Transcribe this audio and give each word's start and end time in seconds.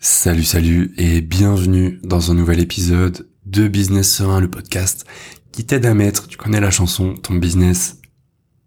Salut, 0.00 0.44
salut 0.44 0.94
et 0.96 1.20
bienvenue 1.20 1.98
dans 2.04 2.30
un 2.30 2.34
nouvel 2.34 2.60
épisode 2.60 3.28
de 3.46 3.66
Business 3.66 4.08
Serein, 4.08 4.38
le 4.38 4.48
podcast 4.48 5.04
qui 5.50 5.66
t'aide 5.66 5.86
à 5.86 5.92
mettre, 5.92 6.28
tu 6.28 6.36
connais 6.36 6.60
la 6.60 6.70
chanson, 6.70 7.14
ton 7.14 7.34
business 7.34 7.96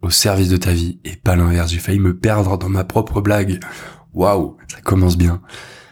au 0.02 0.10
service 0.10 0.50
de 0.50 0.58
ta 0.58 0.74
vie 0.74 1.00
et 1.06 1.16
pas 1.16 1.38
l'inverse. 1.38 1.72
J'ai 1.72 1.80
failli 1.80 2.00
me 2.00 2.18
perdre 2.18 2.58
dans 2.58 2.68
ma 2.68 2.84
propre 2.84 3.22
blague. 3.22 3.62
Waouh, 4.14 4.58
ça 4.68 4.82
commence 4.82 5.18
bien. 5.18 5.42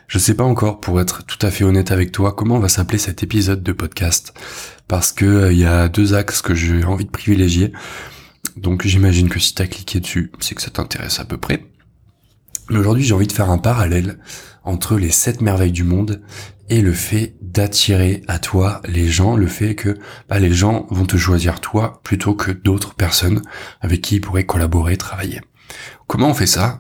Je 0.10 0.20
sais 0.20 0.34
pas 0.34 0.44
encore, 0.44 0.82
pour 0.82 1.00
être 1.00 1.24
tout 1.24 1.46
à 1.46 1.52
fait 1.52 1.64
honnête 1.64 1.94
avec 1.94 2.12
toi, 2.12 2.34
comment 2.34 2.60
va 2.60 2.68
s'appeler 2.68 2.98
cet 2.98 3.24
épisode 3.24 3.64
de 3.64 3.72
podcast? 3.72 4.34
Parce 4.90 5.14
que 5.14 5.24
euh, 5.24 5.54
il 5.54 5.60
y 5.60 5.66
a 5.66 5.88
deux 5.88 6.16
axes 6.16 6.42
que 6.42 6.54
j'ai 6.54 6.84
envie 6.84 7.06
de 7.06 7.12
privilégier. 7.12 7.72
Donc 8.58 8.86
j'imagine 8.86 9.30
que 9.30 9.40
si 9.40 9.56
t'as 9.56 9.68
cliqué 9.68 10.02
dessus, 10.02 10.34
c'est 10.42 10.54
que 10.54 10.62
ça 10.62 10.70
t'intéresse 10.70 11.22
à 11.22 11.26
peu 11.26 11.38
près. 11.38 11.69
Aujourd'hui, 12.78 13.04
j'ai 13.04 13.14
envie 13.14 13.26
de 13.26 13.32
faire 13.32 13.50
un 13.50 13.58
parallèle 13.58 14.20
entre 14.64 14.98
les 14.98 15.10
sept 15.10 15.42
merveilles 15.42 15.72
du 15.72 15.84
monde 15.84 16.22
et 16.70 16.82
le 16.82 16.94
fait 16.94 17.36
d'attirer 17.42 18.22
à 18.28 18.38
toi 18.38 18.82
les 18.88 19.08
gens, 19.08 19.36
le 19.36 19.48
fait 19.48 19.74
que 19.74 19.98
bah, 20.28 20.38
les 20.38 20.54
gens 20.54 20.86
vont 20.92 21.06
te 21.06 21.18
choisir 21.18 21.62
toi 21.62 22.00
plutôt 22.04 22.36
que 22.36 22.52
d'autres 22.52 22.94
personnes 22.94 23.42
avec 23.82 24.02
qui 24.02 24.18
ils 24.18 24.22
pourraient 24.22 24.46
collaborer, 24.46 24.98
travailler. 24.98 25.42
Comment 26.06 26.30
on 26.30 26.34
fait 26.36 26.46
ça? 26.46 26.80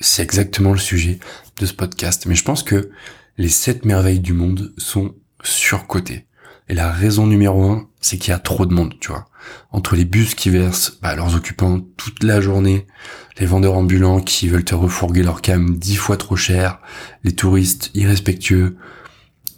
C'est 0.00 0.22
exactement 0.22 0.72
le 0.72 0.78
sujet 0.78 1.18
de 1.60 1.66
ce 1.66 1.74
podcast. 1.74 2.24
Mais 2.26 2.34
je 2.34 2.44
pense 2.44 2.62
que 2.62 2.90
les 3.36 3.50
sept 3.50 3.84
merveilles 3.84 4.20
du 4.20 4.32
monde 4.32 4.72
sont 4.78 5.14
surcotées. 5.42 6.26
Et 6.68 6.74
la 6.74 6.90
raison 6.90 7.26
numéro 7.26 7.70
un, 7.70 7.88
c'est 8.00 8.18
qu'il 8.18 8.30
y 8.30 8.34
a 8.34 8.38
trop 8.38 8.66
de 8.66 8.74
monde, 8.74 8.94
tu 9.00 9.08
vois. 9.08 9.28
Entre 9.70 9.94
les 9.94 10.04
bus 10.04 10.34
qui 10.34 10.50
versent 10.50 10.98
bah, 11.00 11.14
leurs 11.14 11.36
occupants 11.36 11.80
toute 11.96 12.24
la 12.24 12.40
journée, 12.40 12.86
les 13.38 13.46
vendeurs 13.46 13.74
ambulants 13.74 14.20
qui 14.20 14.48
veulent 14.48 14.64
te 14.64 14.74
refourguer 14.74 15.22
leur 15.22 15.42
cam 15.42 15.76
dix 15.76 15.96
fois 15.96 16.16
trop 16.16 16.36
cher, 16.36 16.80
les 17.22 17.34
touristes 17.34 17.90
irrespectueux, 17.94 18.76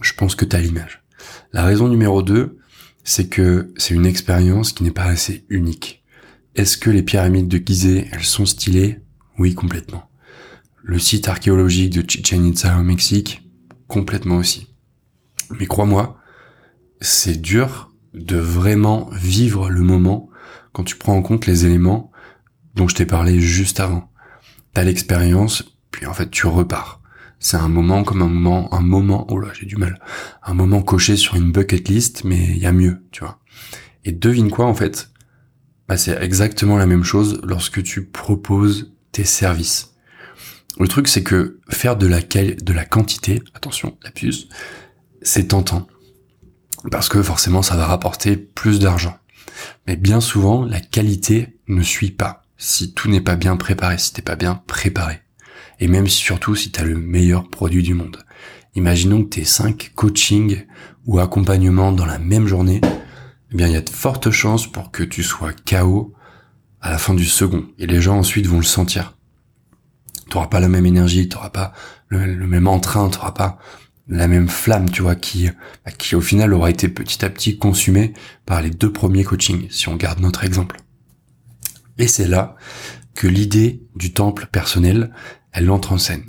je 0.00 0.12
pense 0.12 0.34
que 0.34 0.44
t'as 0.44 0.58
l'image. 0.58 1.02
La 1.52 1.64
raison 1.64 1.88
numéro 1.88 2.22
2, 2.22 2.58
c'est 3.05 3.28
que 3.28 3.72
c'est 3.77 3.94
une 3.94 4.06
expérience 4.06 4.72
qui 4.72 4.84
n'est 4.84 4.90
pas 4.90 5.05
assez 5.05 5.46
unique. 5.48 6.05
Est-ce 6.55 6.77
que 6.77 6.90
les 6.90 7.02
pyramides 7.02 7.48
de 7.48 7.58
Gizeh, 7.64 8.06
elles 8.12 8.24
sont 8.24 8.46
stylées? 8.46 9.00
Oui, 9.38 9.55
complètement. 9.55 10.11
Le 10.83 10.98
site 10.98 11.28
archéologique 11.28 11.94
de 11.94 12.08
Chichen 12.08 12.44
Itza 12.46 12.78
au 12.78 12.83
Mexique, 12.83 13.48
complètement 13.86 14.36
aussi. 14.36 14.66
Mais 15.58 15.66
crois-moi, 15.66 16.18
c'est 17.00 17.41
dur 17.41 17.92
de 18.14 18.36
vraiment 18.36 19.08
vivre 19.12 19.70
le 19.70 19.82
moment 19.82 20.28
quand 20.72 20.84
tu 20.84 20.96
prends 20.96 21.16
en 21.16 21.22
compte 21.22 21.46
les 21.46 21.66
éléments 21.66 22.10
dont 22.74 22.88
je 22.88 22.94
t'ai 22.94 23.06
parlé 23.06 23.40
juste 23.40 23.80
avant. 23.80 24.10
T'as 24.72 24.84
l'expérience, 24.84 25.77
puis 25.90 26.06
en 26.06 26.14
fait 26.14 26.30
tu 26.30 26.46
repars. 26.46 27.00
C'est 27.40 27.56
un 27.56 27.68
moment 27.68 28.02
comme 28.02 28.22
un 28.22 28.28
moment, 28.28 28.72
un 28.74 28.80
moment, 28.80 29.27
oh 29.30 29.38
là 29.38 29.48
j'ai 29.52 29.66
du 29.66 29.77
mal, 29.77 30.00
un 30.42 30.55
moment 30.55 30.82
coché 30.82 31.16
sur 31.16 31.36
une 31.36 31.52
bucket 31.52 31.88
list, 31.88 32.24
mais 32.24 32.36
il 32.36 32.58
y 32.58 32.66
a 32.66 32.72
mieux, 32.72 33.05
tu 33.12 33.20
vois. 33.20 33.38
Et 34.05 34.12
devine 34.12 34.50
quoi 34.50 34.66
en 34.66 34.74
fait? 34.74 35.10
Bah, 35.88 35.96
C'est 35.96 36.20
exactement 36.22 36.77
la 36.77 36.86
même 36.86 37.05
chose 37.05 37.40
lorsque 37.44 37.83
tu 37.83 38.05
proposes 38.05 38.92
tes 39.12 39.24
services. 39.24 39.94
Le 40.78 40.88
truc 40.88 41.08
c'est 41.08 41.22
que 41.22 41.60
faire 41.70 41.96
de 41.96 42.06
la, 42.06 42.20
de 42.20 42.72
la 42.72 42.84
quantité, 42.84 43.42
attention, 43.55 43.96
la 44.02 44.10
puce, 44.10 44.48
c'est 45.22 45.48
tentant. 45.48 45.88
Parce 46.90 47.08
que 47.08 47.22
forcément 47.22 47.62
ça 47.62 47.76
va 47.76 47.86
rapporter 47.86 48.36
plus 48.36 48.78
d'argent. 48.78 49.16
Mais 49.86 49.96
bien 49.96 50.20
souvent, 50.20 50.64
la 50.64 50.80
qualité 50.80 51.56
ne 51.66 51.82
suit 51.82 52.10
pas 52.10 52.42
si 52.56 52.92
tout 52.92 53.08
n'est 53.08 53.20
pas 53.20 53.36
bien 53.36 53.56
préparé, 53.56 53.98
si 53.98 54.12
t'es 54.12 54.22
pas 54.22 54.36
bien 54.36 54.62
préparé. 54.66 55.20
Et 55.80 55.88
même 55.88 56.08
surtout 56.08 56.54
si 56.54 56.70
tu 56.70 56.80
as 56.80 56.84
le 56.84 56.98
meilleur 56.98 57.48
produit 57.48 57.82
du 57.82 57.94
monde. 57.94 58.18
Imaginons 58.74 59.22
que 59.24 59.28
t'es 59.28 59.44
5 59.44 59.92
coachings 59.94 60.66
ou 61.06 61.18
accompagnements 61.18 61.92
dans 61.92 62.06
la 62.06 62.18
même 62.18 62.46
journée, 62.46 62.80
eh 63.50 63.56
bien 63.56 63.66
il 63.66 63.72
y 63.72 63.76
a 63.76 63.80
de 63.80 63.90
fortes 63.90 64.30
chances 64.30 64.66
pour 64.66 64.90
que 64.90 65.02
tu 65.02 65.22
sois 65.22 65.52
KO 65.52 66.12
à 66.80 66.90
la 66.90 66.98
fin 66.98 67.14
du 67.14 67.24
second. 67.24 67.67
Et 67.78 67.86
les 67.86 68.00
gens 68.00 68.18
ensuite 68.18 68.46
vont 68.46 68.58
le 68.58 68.64
sentir. 68.64 69.14
T'auras 70.28 70.48
pas 70.48 70.61
la 70.61 70.68
même 70.68 70.86
énergie, 70.86 71.28
t'auras 71.28 71.50
pas 71.50 71.72
le, 72.08 72.46
même 72.46 72.68
entrain, 72.68 73.08
t'auras 73.08 73.33
pas 73.33 73.58
la 74.08 74.29
même 74.29 74.48
flamme, 74.48 74.91
tu 74.91 75.02
vois, 75.02 75.14
qui, 75.14 75.51
qui 75.98 76.14
au 76.17 76.20
final 76.20 76.55
aura 76.55 76.70
été 76.70 76.89
petit 76.89 77.24
à 77.24 77.30
petit 77.30 77.58
consumée 77.58 78.14
par 78.46 78.63
les 78.63 78.70
deux 78.70 78.92
premiers 78.92 79.24
coachings, 79.24 79.69
si 79.70 79.89
on 79.89 79.96
garde 79.96 80.20
notre 80.20 80.45
exemple. 80.45 80.77
Et 81.98 82.08
c'est 82.08 82.29
là 82.29 82.57
que 83.14 83.27
l'idée 83.27 83.83
du 83.97 84.13
temple 84.13 84.47
personnel, 84.51 85.13
elle 85.52 85.70
entre 85.70 85.92
en 85.92 85.98
scène. 85.98 86.24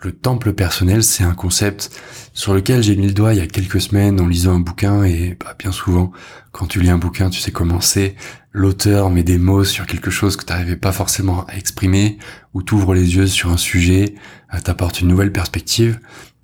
Le 0.00 0.12
temple 0.12 0.52
personnel, 0.52 1.02
c'est 1.02 1.24
un 1.24 1.34
concept 1.34 1.90
sur 2.32 2.54
lequel 2.54 2.84
j'ai 2.84 2.94
mis 2.94 3.08
le 3.08 3.12
doigt 3.12 3.34
il 3.34 3.38
y 3.38 3.42
a 3.42 3.48
quelques 3.48 3.80
semaines 3.80 4.20
en 4.20 4.28
lisant 4.28 4.54
un 4.54 4.60
bouquin 4.60 5.02
et 5.02 5.36
bah, 5.40 5.56
bien 5.58 5.72
souvent, 5.72 6.12
quand 6.52 6.66
tu 6.66 6.80
lis 6.80 6.90
un 6.90 6.98
bouquin, 6.98 7.30
tu 7.30 7.40
sais 7.40 7.50
comment 7.50 7.80
c'est. 7.80 8.14
L'auteur 8.52 9.10
met 9.10 9.24
des 9.24 9.38
mots 9.38 9.64
sur 9.64 9.86
quelque 9.86 10.10
chose 10.10 10.36
que 10.36 10.44
tu 10.44 10.52
n'arrivais 10.52 10.76
pas 10.76 10.92
forcément 10.92 11.44
à 11.46 11.56
exprimer 11.56 12.18
ou 12.54 12.62
t'ouvre 12.62 12.94
les 12.94 13.16
yeux 13.16 13.26
sur 13.26 13.50
un 13.50 13.56
sujet, 13.56 14.14
euh, 14.54 14.60
t'apporte 14.60 15.00
une 15.00 15.08
nouvelle 15.08 15.32
perspective. 15.32 15.98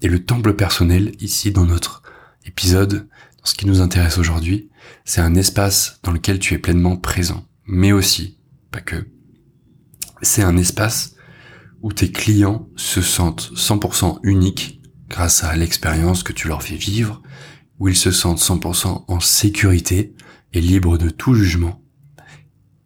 Et 0.04 0.08
le 0.08 0.22
temple 0.22 0.52
personnel, 0.52 1.12
ici 1.18 1.50
dans 1.50 1.64
notre 1.64 2.02
épisode, 2.44 3.08
dans 3.38 3.44
ce 3.46 3.54
qui 3.54 3.66
nous 3.66 3.80
intéresse 3.80 4.18
aujourd'hui, 4.18 4.68
c'est 5.06 5.22
un 5.22 5.34
espace 5.34 5.98
dans 6.02 6.12
lequel 6.12 6.38
tu 6.38 6.52
es 6.52 6.58
pleinement 6.58 6.98
présent, 6.98 7.46
mais 7.66 7.90
aussi 7.90 8.36
pas 8.70 8.82
que. 8.82 9.08
C'est 10.20 10.42
un 10.42 10.58
espace 10.58 11.14
où 11.80 11.90
tes 11.90 12.12
clients 12.12 12.68
se 12.76 13.00
sentent 13.00 13.50
100% 13.56 14.18
uniques 14.24 14.82
grâce 15.08 15.42
à 15.42 15.56
l'expérience 15.56 16.22
que 16.22 16.34
tu 16.34 16.48
leur 16.48 16.62
fais 16.62 16.76
vivre, 16.76 17.22
où 17.78 17.88
ils 17.88 17.96
se 17.96 18.10
sentent 18.10 18.42
100% 18.42 19.06
en 19.08 19.20
sécurité 19.20 20.14
et 20.52 20.60
libres 20.60 20.98
de 20.98 21.08
tout 21.08 21.34
jugement. 21.34 21.82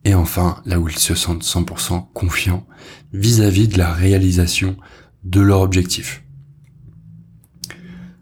Et 0.04 0.14
enfin, 0.14 0.62
là 0.66 0.78
où 0.78 0.88
ils 0.88 0.98
se 0.98 1.16
sentent 1.16 1.42
100% 1.42 2.12
confiants 2.12 2.64
vis-à-vis 3.12 3.66
de 3.66 3.76
la 3.76 3.92
réalisation 3.92 4.76
de 5.24 5.40
leur 5.40 5.62
objectif. 5.62 6.22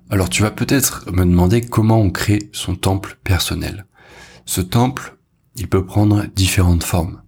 Alors 0.09 0.31
tu 0.31 0.43
vas 0.43 0.53
peut-être 0.53 1.11
me 1.11 1.25
demander 1.25 1.63
comment 1.63 2.01
on 2.01 2.11
crée 2.11 2.49
son 2.53 2.77
temple 2.77 3.19
personnel. 3.25 3.87
Ce 4.45 4.61
temple, 4.61 5.17
il 5.57 5.69
peut 5.69 5.85
prendre 5.85 6.27
différentes 6.27 6.85
formes. 6.85 7.23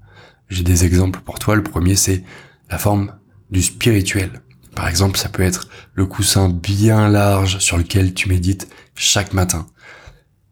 J'ai 0.48 0.62
des 0.62 0.84
exemples 0.84 1.20
pour 1.20 1.40
toi. 1.40 1.56
Le 1.56 1.64
premier, 1.64 1.96
c'est 1.96 2.22
la 2.70 2.78
forme 2.78 3.14
du 3.50 3.62
spirituel. 3.62 4.42
Par 4.76 4.86
exemple, 4.86 5.18
ça 5.18 5.28
peut 5.28 5.42
être 5.42 5.68
le 5.94 6.06
coussin 6.06 6.48
bien 6.48 7.08
large 7.08 7.58
sur 7.58 7.78
lequel 7.78 8.14
tu 8.14 8.28
médites 8.28 8.68
chaque 8.94 9.32
matin. 9.32 9.66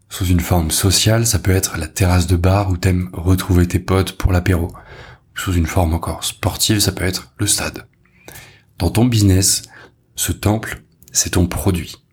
Sous 0.09 0.26
une 0.26 0.41
forme 0.41 0.72
sociale, 0.72 1.26
ça 1.26 1.38
peut 1.38 1.54
être 1.54 1.78
la 1.78 1.86
terrasse 1.86 2.26
de 2.26 2.36
bar 2.36 2.70
où 2.70 2.76
t'aimes 2.76 3.09
retrouver 3.12 3.69
tes 3.69 3.78
potes 3.78 4.12
pour 4.12 4.32
l'apéro. 4.32 4.72
Sous 5.36 5.53
une 5.53 5.66
forme 5.66 5.94
encore 5.94 6.25
sportive, 6.25 6.81
ça 6.81 6.92
peut 6.92 7.04
être 7.04 7.32
le 7.38 7.47
stade. 7.47 7.86
Dans 8.78 8.91
ton 8.91 9.04
business, 9.04 9.62
ce 10.16 10.32
temple, 10.32 10.82
c'est 11.12 11.31
ton 11.31 11.47
produit. 11.47 12.05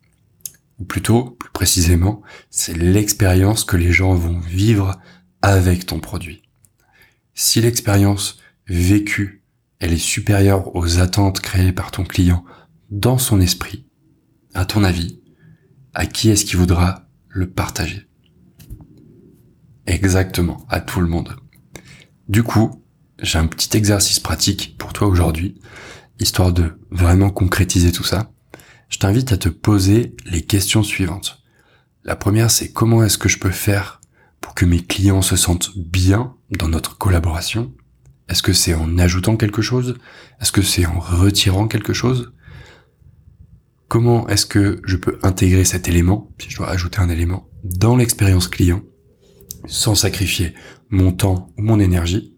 Ou 0.84 0.86
plutôt, 0.86 1.38
plus 1.40 1.50
précisément, 1.52 2.22
c'est 2.50 2.78
l'expérience 2.78 3.64
que 3.64 3.78
les 3.78 3.94
gens 3.94 4.16
vont 4.16 4.42
vivre 4.42 5.00
avec 5.42 5.86
ton 5.86 6.02
produit. 6.02 6.42
Si 7.34 7.62
l'expérience 7.62 8.40
vécue, 8.68 9.46
elle 9.80 9.94
est 9.94 9.98
supérieure 9.98 10.76
aux 10.76 11.00
attentes 11.00 11.40
créées 11.40 11.72
par 11.72 11.92
ton 11.92 12.04
client 12.04 12.44
dans 12.90 13.18
son 13.18 13.40
esprit, 13.40 13.88
à 14.54 14.66
ton 14.66 14.84
avis, 14.84 15.22
à 15.94 16.06
qui 16.06 16.30
est-ce 16.30 16.44
qu'il 16.44 16.58
voudra 16.58 17.08
le 17.30 17.50
partager? 17.50 18.06
Exactement, 19.88 20.66
à 20.68 20.82
tout 20.82 21.00
le 21.00 21.08
monde. 21.08 21.34
Du 22.28 22.44
coup, 22.44 22.84
j'ai 23.22 23.40
un 23.40 23.48
petit 23.48 23.78
exercice 23.78 24.20
pratique 24.20 24.78
pour 24.78 24.92
toi 24.92 25.08
aujourd'hui, 25.08 25.62
histoire 26.20 26.52
de 26.52 26.78
vraiment 26.92 27.30
concrétiser 27.30 27.94
tout 27.94 28.04
ça. 28.04 28.34
Je 28.94 29.00
t'invite 29.00 29.32
à 29.32 29.38
te 29.38 29.50
poser 29.50 30.16
les 30.28 30.44
questions 30.44 30.84
suivantes. 30.84 31.42
La 32.04 32.16
première, 32.16 32.52
c'est 32.52 32.72
comment 32.72 33.04
est-ce 33.04 33.18
que 33.18 33.28
je 33.28 33.40
peux 33.40 33.50
faire 33.50 34.00
pour 34.40 34.54
que 34.54 34.66
mes 34.66 34.84
clients 34.84 35.24
se 35.24 35.36
sentent 35.36 35.76
bien 35.76 36.36
dans 36.52 36.68
notre 36.68 36.96
collaboration? 37.00 37.74
Est-ce 38.30 38.44
que 38.44 38.54
c'est 38.54 38.76
en 38.76 39.00
ajoutant 39.00 39.36
quelque 39.36 39.64
chose? 39.64 39.98
Est-ce 40.40 40.52
que 40.52 40.62
c'est 40.62 40.86
en 40.86 41.00
retirant 41.00 41.68
quelque 41.68 41.92
chose? 41.92 42.34
Comment 43.88 44.28
est-ce 44.28 44.46
que 44.46 44.80
je 44.86 44.98
peux 44.98 45.18
intégrer 45.24 45.66
cet 45.66 45.88
élément, 45.88 46.30
si 46.40 46.52
je 46.52 46.58
dois 46.58 46.70
ajouter 46.70 47.00
un 47.00 47.10
élément, 47.10 47.50
dans 47.64 47.96
l'expérience 47.96 48.48
client, 48.48 48.84
sans 49.66 49.96
sacrifier 49.96 50.54
mon 50.92 51.12
temps 51.12 51.52
ou 51.58 51.64
mon 51.64 51.80
énergie? 51.80 52.38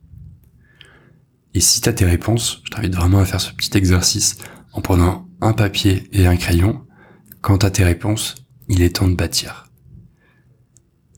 Et 1.54 1.60
si 1.60 1.81
tu 1.81 1.90
as 1.90 1.94
tes 1.94 2.06
réponses, 2.06 2.62
je 2.63 2.69
t'invite 2.69 2.96
vraiment 2.96 3.19
à 3.19 3.25
faire 3.25 3.42
ce 3.42 3.51
petit 3.51 3.78
exercice 3.78 4.38
en 4.72 4.80
prenant 4.80 5.25
un 5.42 5.54
papier 5.54 6.08
et 6.12 6.28
un 6.28 6.36
crayon. 6.36 6.86
Quant 7.42 7.58
à 7.58 7.70
tes 7.70 7.84
réponses, 7.84 8.36
il 8.68 8.82
est 8.82 8.98
temps 8.98 9.08
de 9.08 9.16
bâtir. 9.16 9.68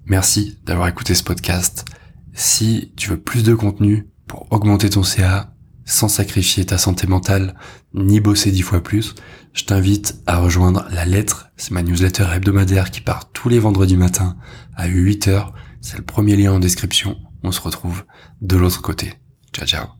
Merci 0.05 0.59
d'avoir 0.65 0.87
écouté 0.87 1.15
ce 1.15 1.23
podcast. 1.23 1.85
Si 2.33 2.93
tu 2.95 3.09
veux 3.09 3.19
plus 3.19 3.43
de 3.43 3.53
contenu 3.53 4.07
pour 4.25 4.47
augmenter 4.51 4.89
ton 4.89 5.03
CA 5.03 5.53
sans 5.85 6.09
sacrifier 6.09 6.65
ta 6.65 6.77
santé 6.77 7.07
mentale 7.07 7.55
ni 7.93 8.19
bosser 8.19 8.51
dix 8.51 8.61
fois 8.61 8.81
plus, 8.81 9.15
je 9.53 9.65
t'invite 9.65 10.21
à 10.27 10.37
rejoindre 10.37 10.85
la 10.91 11.05
lettre. 11.05 11.49
C'est 11.57 11.71
ma 11.71 11.81
newsletter 11.81 12.27
hebdomadaire 12.33 12.91
qui 12.91 13.01
part 13.01 13.31
tous 13.31 13.49
les 13.49 13.59
vendredis 13.59 13.97
matins 13.97 14.37
à 14.75 14.87
8h. 14.87 15.51
C'est 15.81 15.97
le 15.97 16.03
premier 16.03 16.35
lien 16.35 16.53
en 16.53 16.59
description. 16.59 17.17
On 17.43 17.51
se 17.51 17.61
retrouve 17.61 18.03
de 18.41 18.57
l'autre 18.57 18.81
côté. 18.81 19.13
Ciao 19.53 19.65
ciao. 19.65 19.96